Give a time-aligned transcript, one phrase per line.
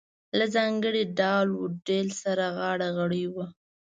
[0.37, 3.45] له ځانګړي ډال و ډیل سره غاړه غړۍ وه.